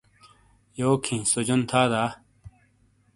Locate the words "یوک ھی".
0.79-1.17